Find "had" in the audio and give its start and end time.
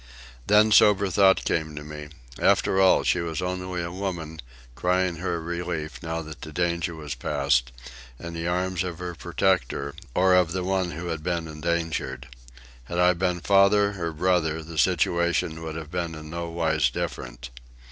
11.09-11.21, 12.85-12.97